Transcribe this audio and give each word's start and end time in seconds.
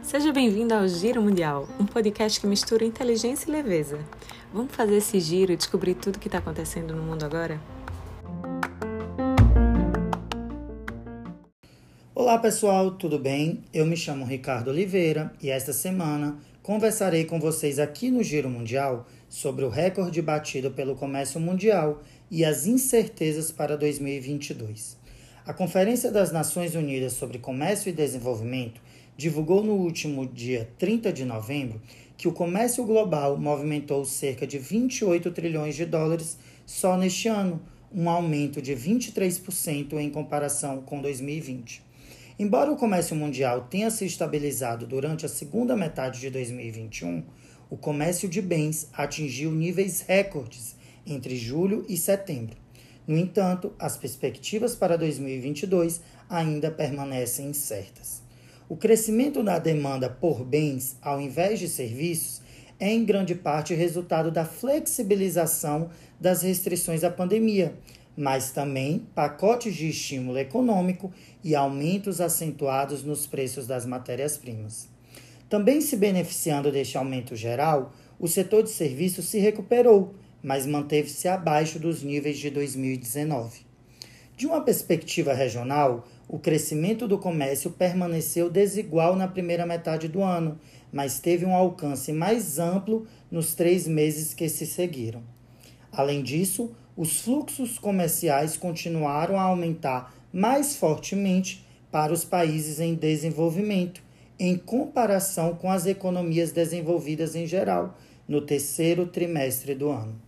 Seja 0.00 0.32
bem-vindo 0.32 0.72
ao 0.72 0.86
Giro 0.86 1.20
Mundial, 1.20 1.68
um 1.80 1.84
podcast 1.84 2.40
que 2.40 2.46
mistura 2.46 2.84
inteligência 2.84 3.48
e 3.48 3.52
leveza. 3.52 3.98
Vamos 4.52 4.72
fazer 4.72 4.98
esse 4.98 5.18
giro 5.18 5.50
e 5.50 5.56
descobrir 5.56 5.96
tudo 5.96 6.16
o 6.16 6.18
que 6.20 6.28
está 6.28 6.38
acontecendo 6.38 6.94
no 6.94 7.02
mundo 7.02 7.24
agora? 7.24 7.60
Olá 12.14 12.38
pessoal, 12.38 12.92
tudo 12.92 13.18
bem? 13.18 13.64
Eu 13.74 13.84
me 13.84 13.96
chamo 13.96 14.24
Ricardo 14.24 14.68
Oliveira 14.68 15.32
e 15.42 15.50
esta 15.50 15.72
semana 15.72 16.38
conversarei 16.62 17.24
com 17.24 17.40
vocês 17.40 17.80
aqui 17.80 18.08
no 18.08 18.22
Giro 18.22 18.48
Mundial 18.48 19.04
sobre 19.34 19.64
o 19.64 19.68
recorde 19.68 20.22
batido 20.22 20.70
pelo 20.70 20.94
comércio 20.94 21.40
mundial 21.40 22.00
e 22.30 22.44
as 22.44 22.68
incertezas 22.68 23.50
para 23.50 23.76
2022. 23.76 24.96
A 25.44 25.52
Conferência 25.52 26.12
das 26.12 26.30
Nações 26.30 26.76
Unidas 26.76 27.14
sobre 27.14 27.40
Comércio 27.40 27.88
e 27.88 27.92
Desenvolvimento 27.92 28.80
divulgou 29.16 29.64
no 29.64 29.72
último 29.72 30.24
dia 30.24 30.70
30 30.78 31.12
de 31.12 31.24
novembro 31.24 31.82
que 32.16 32.28
o 32.28 32.32
comércio 32.32 32.84
global 32.84 33.36
movimentou 33.36 34.04
cerca 34.04 34.46
de 34.46 34.56
28 34.56 35.32
trilhões 35.32 35.74
de 35.74 35.84
dólares 35.84 36.38
só 36.64 36.96
neste 36.96 37.26
ano, 37.26 37.60
um 37.92 38.08
aumento 38.08 38.62
de 38.62 38.72
23% 38.72 39.94
em 39.94 40.10
comparação 40.10 40.80
com 40.80 41.02
2020. 41.02 41.82
Embora 42.38 42.70
o 42.70 42.76
comércio 42.76 43.16
mundial 43.16 43.62
tenha 43.68 43.90
se 43.90 44.06
estabilizado 44.06 44.86
durante 44.86 45.26
a 45.26 45.28
segunda 45.28 45.76
metade 45.76 46.20
de 46.20 46.30
2021, 46.30 47.24
o 47.70 47.76
comércio 47.76 48.28
de 48.28 48.40
bens 48.40 48.88
atingiu 48.92 49.50
níveis 49.50 50.04
recordes 50.06 50.76
entre 51.06 51.36
julho 51.36 51.84
e 51.88 51.96
setembro. 51.96 52.56
No 53.06 53.16
entanto, 53.18 53.72
as 53.78 53.96
perspectivas 53.96 54.74
para 54.74 54.96
2022 54.96 56.00
ainda 56.28 56.70
permanecem 56.70 57.48
incertas. 57.48 58.22
O 58.68 58.76
crescimento 58.76 59.42
da 59.42 59.58
demanda 59.58 60.08
por 60.08 60.42
bens, 60.42 60.96
ao 61.02 61.20
invés 61.20 61.58
de 61.58 61.68
serviços, 61.68 62.40
é 62.80 62.90
em 62.90 63.04
grande 63.04 63.34
parte 63.34 63.74
resultado 63.74 64.30
da 64.30 64.44
flexibilização 64.44 65.90
das 66.18 66.42
restrições 66.42 67.04
à 67.04 67.10
pandemia, 67.10 67.74
mas 68.16 68.50
também 68.50 69.06
pacotes 69.14 69.74
de 69.74 69.88
estímulo 69.88 70.38
econômico 70.38 71.12
e 71.42 71.54
aumentos 71.54 72.20
acentuados 72.20 73.02
nos 73.02 73.26
preços 73.26 73.66
das 73.66 73.84
matérias-primas. 73.84 74.93
Também 75.54 75.80
se 75.80 75.94
beneficiando 75.94 76.72
deste 76.72 76.98
aumento 76.98 77.36
geral, 77.36 77.92
o 78.18 78.26
setor 78.26 78.64
de 78.64 78.70
serviços 78.70 79.26
se 79.26 79.38
recuperou, 79.38 80.12
mas 80.42 80.66
manteve-se 80.66 81.28
abaixo 81.28 81.78
dos 81.78 82.02
níveis 82.02 82.38
de 82.38 82.50
2019. 82.50 83.60
De 84.36 84.48
uma 84.48 84.62
perspectiva 84.62 85.32
regional, 85.32 86.08
o 86.26 86.40
crescimento 86.40 87.06
do 87.06 87.18
comércio 87.18 87.70
permaneceu 87.70 88.50
desigual 88.50 89.14
na 89.14 89.28
primeira 89.28 89.64
metade 89.64 90.08
do 90.08 90.24
ano, 90.24 90.58
mas 90.92 91.20
teve 91.20 91.46
um 91.46 91.54
alcance 91.54 92.12
mais 92.12 92.58
amplo 92.58 93.06
nos 93.30 93.54
três 93.54 93.86
meses 93.86 94.34
que 94.34 94.48
se 94.48 94.66
seguiram. 94.66 95.22
Além 95.92 96.20
disso, 96.20 96.74
os 96.96 97.20
fluxos 97.20 97.78
comerciais 97.78 98.56
continuaram 98.56 99.38
a 99.38 99.42
aumentar 99.42 100.16
mais 100.32 100.74
fortemente 100.74 101.64
para 101.92 102.12
os 102.12 102.24
países 102.24 102.80
em 102.80 102.96
desenvolvimento, 102.96 104.02
em 104.38 104.56
comparação 104.56 105.54
com 105.54 105.70
as 105.70 105.86
economias 105.86 106.52
desenvolvidas 106.52 107.34
em 107.34 107.46
geral, 107.46 107.96
no 108.26 108.40
terceiro 108.40 109.06
trimestre 109.06 109.74
do 109.74 109.90
ano. 109.90 110.20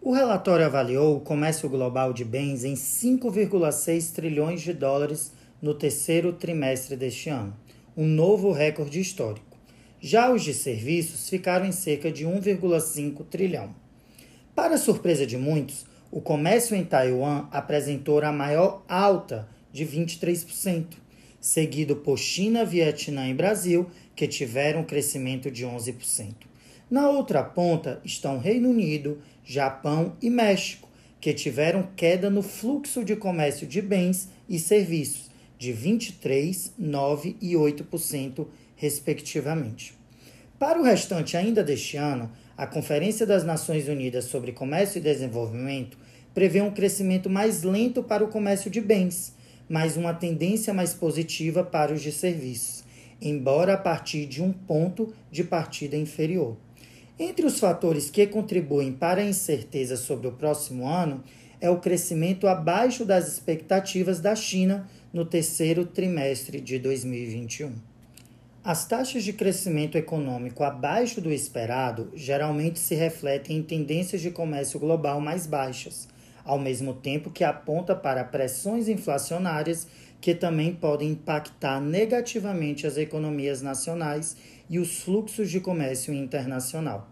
O 0.00 0.12
relatório 0.12 0.66
avaliou 0.66 1.16
o 1.16 1.20
comércio 1.20 1.68
global 1.68 2.12
de 2.12 2.24
bens 2.24 2.62
em 2.64 2.74
5,6 2.74 4.12
trilhões 4.12 4.60
de 4.60 4.72
dólares 4.72 5.32
no 5.60 5.74
terceiro 5.74 6.32
trimestre 6.32 6.94
deste 6.96 7.30
ano, 7.30 7.56
um 7.96 8.06
novo 8.06 8.52
recorde 8.52 9.00
histórico. 9.00 9.56
Já 10.00 10.30
os 10.30 10.42
de 10.42 10.52
serviços 10.52 11.28
ficaram 11.28 11.64
em 11.64 11.72
cerca 11.72 12.12
de 12.12 12.26
1,5 12.26 13.24
trilhão. 13.24 13.74
Para 14.54 14.76
surpresa 14.76 15.26
de 15.26 15.38
muitos, 15.38 15.86
o 16.10 16.20
comércio 16.20 16.76
em 16.76 16.84
Taiwan 16.84 17.48
apresentou 17.50 18.20
a 18.20 18.30
maior 18.30 18.84
alta 18.86 19.48
de 19.72 19.84
23%, 19.86 20.86
seguido 21.44 21.96
por 21.96 22.18
China, 22.18 22.64
Vietnã 22.64 23.28
e 23.28 23.34
Brasil, 23.34 23.86
que 24.16 24.26
tiveram 24.26 24.80
um 24.80 24.84
crescimento 24.84 25.50
de 25.50 25.62
11%. 25.62 26.32
Na 26.90 27.10
outra 27.10 27.44
ponta 27.44 28.00
estão 28.02 28.38
Reino 28.38 28.70
Unido, 28.70 29.20
Japão 29.44 30.16
e 30.22 30.30
México, 30.30 30.88
que 31.20 31.34
tiveram 31.34 31.86
queda 31.94 32.30
no 32.30 32.40
fluxo 32.40 33.04
de 33.04 33.14
comércio 33.14 33.66
de 33.66 33.82
bens 33.82 34.30
e 34.48 34.58
serviços 34.58 35.30
de 35.58 35.70
23, 35.70 36.72
9 36.78 37.36
e 37.42 37.52
8%, 37.52 38.46
respectivamente. 38.74 39.94
Para 40.58 40.80
o 40.80 40.82
restante 40.82 41.36
ainda 41.36 41.62
deste 41.62 41.98
ano, 41.98 42.32
a 42.56 42.66
Conferência 42.66 43.26
das 43.26 43.44
Nações 43.44 43.86
Unidas 43.86 44.24
sobre 44.24 44.50
Comércio 44.50 44.96
e 44.96 45.02
Desenvolvimento 45.02 45.98
prevê 46.32 46.62
um 46.62 46.70
crescimento 46.70 47.28
mais 47.28 47.62
lento 47.62 48.02
para 48.02 48.24
o 48.24 48.28
comércio 48.28 48.70
de 48.70 48.80
bens, 48.80 49.34
mas 49.68 49.96
uma 49.96 50.14
tendência 50.14 50.74
mais 50.74 50.94
positiva 50.94 51.62
para 51.64 51.92
os 51.92 52.02
de 52.02 52.12
serviços, 52.12 52.84
embora 53.20 53.74
a 53.74 53.78
partir 53.78 54.26
de 54.26 54.42
um 54.42 54.52
ponto 54.52 55.12
de 55.30 55.44
partida 55.44 55.96
inferior. 55.96 56.56
Entre 57.18 57.46
os 57.46 57.60
fatores 57.60 58.10
que 58.10 58.26
contribuem 58.26 58.92
para 58.92 59.20
a 59.20 59.24
incerteza 59.24 59.96
sobre 59.96 60.26
o 60.26 60.32
próximo 60.32 60.86
ano 60.86 61.22
é 61.60 61.70
o 61.70 61.78
crescimento 61.78 62.46
abaixo 62.46 63.04
das 63.04 63.28
expectativas 63.28 64.20
da 64.20 64.34
China 64.34 64.88
no 65.12 65.24
terceiro 65.24 65.86
trimestre 65.86 66.60
de 66.60 66.78
2021. 66.78 67.72
As 68.64 68.86
taxas 68.86 69.22
de 69.22 69.32
crescimento 69.32 69.96
econômico 69.96 70.64
abaixo 70.64 71.20
do 71.20 71.30
esperado 71.30 72.10
geralmente 72.14 72.78
se 72.78 72.94
refletem 72.94 73.58
em 73.58 73.62
tendências 73.62 74.20
de 74.20 74.30
comércio 74.30 74.80
global 74.80 75.20
mais 75.20 75.46
baixas, 75.46 76.08
ao 76.44 76.58
mesmo 76.58 76.92
tempo 76.92 77.30
que 77.30 77.42
aponta 77.42 77.94
para 77.94 78.22
pressões 78.24 78.88
inflacionárias 78.88 79.86
que 80.20 80.34
também 80.34 80.74
podem 80.74 81.10
impactar 81.10 81.80
negativamente 81.80 82.86
as 82.86 82.96
economias 82.96 83.62
nacionais 83.62 84.36
e 84.68 84.78
os 84.78 85.00
fluxos 85.00 85.50
de 85.50 85.60
comércio 85.60 86.12
internacional. 86.14 87.08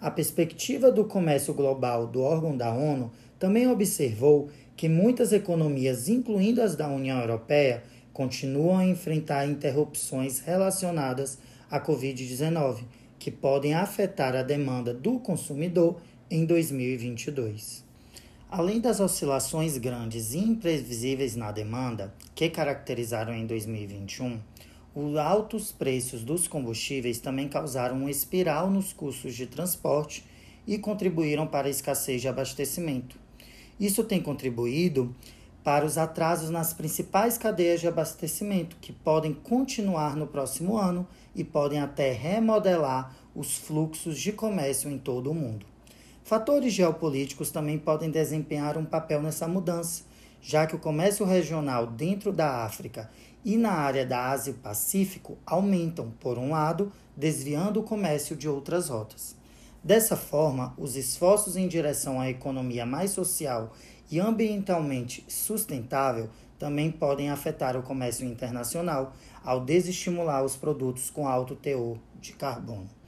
A 0.00 0.10
perspectiva 0.10 0.90
do 0.90 1.04
comércio 1.04 1.52
global 1.52 2.06
do 2.06 2.22
órgão 2.22 2.56
da 2.56 2.72
ONU 2.72 3.12
também 3.38 3.68
observou 3.68 4.48
que 4.76 4.88
muitas 4.88 5.32
economias, 5.32 6.08
incluindo 6.08 6.62
as 6.62 6.74
da 6.74 6.88
União 6.88 7.20
Europeia, 7.20 7.82
continuam 8.12 8.78
a 8.78 8.86
enfrentar 8.86 9.46
interrupções 9.46 10.40
relacionadas 10.40 11.38
à 11.70 11.78
Covid-19, 11.78 12.84
que 13.18 13.30
podem 13.30 13.74
afetar 13.74 14.34
a 14.34 14.42
demanda 14.42 14.94
do 14.94 15.18
consumidor 15.18 16.00
em 16.30 16.44
2022. 16.44 17.89
Além 18.52 18.80
das 18.80 18.98
oscilações 18.98 19.78
grandes 19.78 20.34
e 20.34 20.38
imprevisíveis 20.38 21.36
na 21.36 21.52
demanda 21.52 22.12
que 22.34 22.50
caracterizaram 22.50 23.32
em 23.32 23.46
2021, 23.46 24.40
os 24.92 25.16
altos 25.16 25.70
preços 25.70 26.24
dos 26.24 26.48
combustíveis 26.48 27.20
também 27.20 27.48
causaram 27.48 27.98
uma 27.98 28.10
espiral 28.10 28.68
nos 28.68 28.92
custos 28.92 29.36
de 29.36 29.46
transporte 29.46 30.24
e 30.66 30.76
contribuíram 30.78 31.46
para 31.46 31.68
a 31.68 31.70
escassez 31.70 32.20
de 32.20 32.26
abastecimento. 32.26 33.16
Isso 33.78 34.02
tem 34.02 34.20
contribuído 34.20 35.14
para 35.62 35.86
os 35.86 35.96
atrasos 35.96 36.50
nas 36.50 36.72
principais 36.72 37.38
cadeias 37.38 37.78
de 37.78 37.86
abastecimento, 37.86 38.76
que 38.80 38.92
podem 38.92 39.32
continuar 39.32 40.16
no 40.16 40.26
próximo 40.26 40.76
ano 40.76 41.06
e 41.36 41.44
podem 41.44 41.78
até 41.78 42.10
remodelar 42.10 43.14
os 43.32 43.56
fluxos 43.56 44.18
de 44.18 44.32
comércio 44.32 44.90
em 44.90 44.98
todo 44.98 45.30
o 45.30 45.34
mundo. 45.34 45.69
Fatores 46.30 46.72
geopolíticos 46.72 47.50
também 47.50 47.76
podem 47.76 48.08
desempenhar 48.08 48.78
um 48.78 48.84
papel 48.84 49.20
nessa 49.20 49.48
mudança, 49.48 50.04
já 50.40 50.64
que 50.64 50.76
o 50.76 50.78
comércio 50.78 51.26
regional 51.26 51.88
dentro 51.88 52.32
da 52.32 52.62
África 52.62 53.10
e 53.44 53.56
na 53.56 53.72
área 53.72 54.06
da 54.06 54.30
Ásia 54.30 54.52
e 54.52 54.54
Pacífico 54.54 55.36
aumentam, 55.44 56.12
por 56.20 56.38
um 56.38 56.52
lado, 56.52 56.92
desviando 57.16 57.80
o 57.80 57.82
comércio 57.82 58.36
de 58.36 58.48
outras 58.48 58.90
rotas. 58.90 59.34
Dessa 59.82 60.16
forma, 60.16 60.72
os 60.78 60.94
esforços 60.94 61.56
em 61.56 61.66
direção 61.66 62.20
à 62.20 62.30
economia 62.30 62.86
mais 62.86 63.10
social 63.10 63.72
e 64.08 64.20
ambientalmente 64.20 65.24
sustentável 65.26 66.30
também 66.60 66.92
podem 66.92 67.28
afetar 67.28 67.76
o 67.76 67.82
comércio 67.82 68.24
internacional 68.24 69.14
ao 69.42 69.64
desestimular 69.64 70.44
os 70.44 70.54
produtos 70.54 71.10
com 71.10 71.26
alto 71.26 71.56
teor 71.56 71.98
de 72.20 72.34
carbono. 72.34 72.99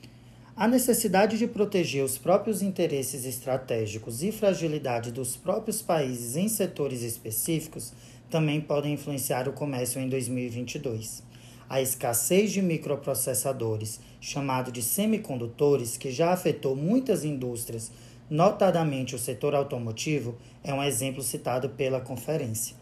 A 0.63 0.69
necessidade 0.69 1.39
de 1.39 1.49
proteger 1.49 2.05
os 2.05 2.17
próprios 2.17 2.63
interesses 2.63 3.25
estratégicos 3.25 4.23
e 4.23 4.31
fragilidade 4.31 5.11
dos 5.11 5.37
próprios 5.37 5.83
países 5.83 6.37
em 6.37 6.47
setores 6.47 7.03
específicos 7.03 7.93
também 8.31 8.61
podem 8.61 8.95
influenciar 8.95 9.49
o 9.49 9.53
comércio 9.53 10.01
em 10.01 10.09
2022. 10.09 11.25
A 11.69 11.83
escassez 11.83 12.53
de 12.53 12.63
microprocessadores, 12.63 13.99
chamado 14.21 14.71
de 14.71 14.83
semicondutores, 14.83 15.97
que 15.97 16.13
já 16.13 16.33
afetou 16.33 16.77
muitas 16.77 17.25
indústrias 17.25 17.91
notadamente 18.31 19.17
o 19.17 19.19
setor 19.19 19.57
automotivo, 19.57 20.37
é 20.63 20.73
um 20.73 20.85
exemplo 20.85 21.25
citado 21.25 21.71
pela 21.71 22.01
conferência. 22.01 22.77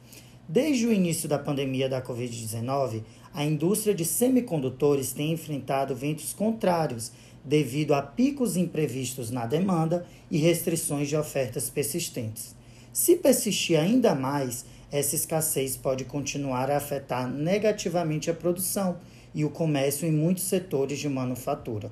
Desde 0.46 0.84
o 0.84 0.92
início 0.92 1.26
da 1.26 1.38
pandemia 1.38 1.88
da 1.88 2.02
Covid-19, 2.02 3.04
a 3.32 3.44
indústria 3.44 3.94
de 3.94 4.04
semicondutores 4.04 5.12
tem 5.12 5.32
enfrentado 5.32 5.94
ventos 5.94 6.32
contrários 6.32 7.12
devido 7.44 7.94
a 7.94 8.02
picos 8.02 8.56
imprevistos 8.56 9.30
na 9.30 9.46
demanda 9.46 10.06
e 10.30 10.38
restrições 10.38 11.08
de 11.08 11.16
ofertas 11.16 11.70
persistentes. 11.70 12.54
Se 12.92 13.16
persistir 13.16 13.78
ainda 13.78 14.14
mais, 14.14 14.64
essa 14.90 15.14
escassez 15.14 15.76
pode 15.76 16.04
continuar 16.04 16.70
a 16.70 16.76
afetar 16.76 17.28
negativamente 17.28 18.30
a 18.30 18.34
produção 18.34 18.98
e 19.32 19.44
o 19.44 19.50
comércio 19.50 20.06
em 20.06 20.12
muitos 20.12 20.44
setores 20.44 20.98
de 20.98 21.08
manufatura. 21.08 21.90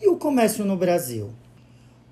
E 0.00 0.08
o 0.08 0.16
comércio 0.16 0.64
no 0.64 0.76
Brasil? 0.76 1.30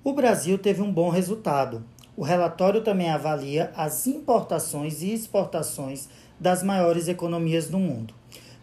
O 0.03 0.13
Brasil 0.13 0.57
teve 0.57 0.81
um 0.81 0.91
bom 0.91 1.09
resultado. 1.09 1.83
O 2.19 2.23
relatório 2.23 2.81
também 2.81 3.09
avalia 3.09 3.71
as 3.77 4.05
importações 4.05 5.01
e 5.01 5.13
exportações 5.13 6.09
das 6.37 6.61
maiores 6.61 7.07
economias 7.07 7.69
do 7.69 7.79
mundo. 7.79 8.13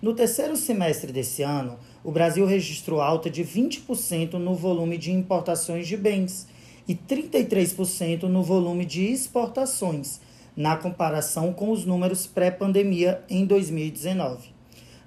No 0.03 0.13
terceiro 0.13 0.55
semestre 0.59 1.11
desse 1.11 1.43
ano, 1.43 1.79
o 2.05 2.13
Brasil 2.13 2.45
registrou 2.45 3.01
alta 3.01 3.31
de 3.31 3.43
20% 3.43 4.35
no 4.35 4.55
volume 4.55 4.99
de 4.99 5.11
importações 5.11 5.89
de 5.89 5.97
bens 5.97 6.47
e 6.87 6.95
33% 6.95 8.25
no 8.25 8.43
volume 8.43 8.85
de 8.85 9.11
exportações, 9.11 10.21
na 10.55 10.77
comparação 10.77 11.51
com 11.51 11.71
os 11.71 11.87
números 11.87 12.27
pré-pandemia 12.27 13.25
em 13.27 13.47
2019. 13.47 14.51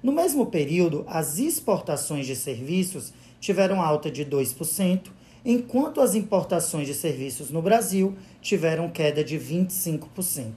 No 0.02 0.10
mesmo 0.10 0.46
período, 0.46 1.04
as 1.06 1.38
exportações 1.38 2.26
de 2.26 2.34
serviços 2.34 3.12
tiveram 3.38 3.80
alta 3.80 4.10
de 4.10 4.24
2%, 4.26 5.02
enquanto 5.44 6.00
as 6.00 6.14
importações 6.14 6.86
de 6.86 6.94
serviços 6.94 7.50
no 7.50 7.62
Brasil 7.62 8.14
tiveram 8.40 8.90
queda 8.90 9.24
de 9.24 9.38
25%. 9.38 10.52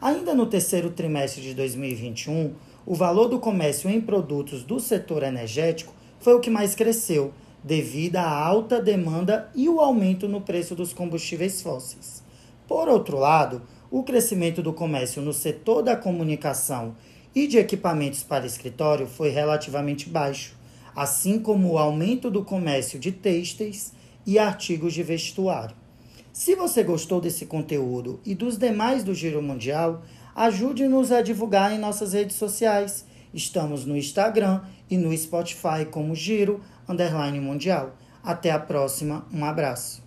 Ainda 0.00 0.34
no 0.34 0.46
terceiro 0.46 0.90
trimestre 0.90 1.42
de 1.42 1.54
2021, 1.54 2.52
o 2.86 2.94
valor 2.94 3.28
do 3.28 3.38
comércio 3.38 3.88
em 3.88 4.00
produtos 4.00 4.62
do 4.62 4.78
setor 4.78 5.22
energético 5.22 5.94
foi 6.20 6.34
o 6.34 6.40
que 6.40 6.50
mais 6.50 6.74
cresceu, 6.74 7.32
devido 7.62 8.16
à 8.16 8.28
alta 8.28 8.80
demanda 8.80 9.50
e 9.54 9.68
o 9.68 9.80
aumento 9.80 10.28
no 10.28 10.42
preço 10.42 10.74
dos 10.74 10.92
combustíveis 10.92 11.62
fósseis. 11.62 12.22
Por 12.68 12.88
outro 12.88 13.18
lado, 13.18 13.62
o 13.90 14.02
crescimento 14.02 14.62
do 14.62 14.72
comércio 14.72 15.22
no 15.22 15.32
setor 15.32 15.82
da 15.82 15.96
comunicação 15.96 16.94
e 17.34 17.46
de 17.46 17.58
equipamentos 17.58 18.22
para 18.22 18.46
escritório 18.46 19.06
foi 19.06 19.30
relativamente 19.30 20.08
baixo, 20.08 20.54
assim 20.94 21.38
como 21.38 21.72
o 21.72 21.78
aumento 21.78 22.30
do 22.30 22.44
comércio 22.44 22.98
de 22.98 23.10
têxteis 23.10 23.92
e 24.26 24.38
artigos 24.38 24.92
de 24.94 25.02
vestuário. 25.02 25.76
Se 26.32 26.54
você 26.54 26.82
gostou 26.82 27.20
desse 27.20 27.46
conteúdo 27.46 28.20
e 28.24 28.34
dos 28.34 28.58
demais 28.58 29.04
do 29.04 29.14
Giro 29.14 29.40
Mundial, 29.40 30.02
ajude-nos 30.34 31.12
a 31.12 31.22
divulgar 31.22 31.72
em 31.72 31.78
nossas 31.78 32.12
redes 32.12 32.36
sociais. 32.36 33.06
Estamos 33.32 33.84
no 33.84 33.96
Instagram 33.96 34.62
e 34.90 34.96
no 34.96 35.16
Spotify 35.16 35.84
como 35.90 36.14
Giro 36.14 36.60
Mundial. 37.40 37.96
Até 38.22 38.50
a 38.50 38.58
próxima, 38.58 39.26
um 39.32 39.44
abraço. 39.44 40.03